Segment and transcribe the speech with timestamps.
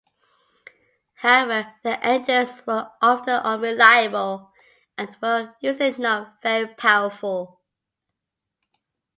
[1.13, 4.51] However their engines were often unreliable
[4.97, 7.61] and were usually not very powerful.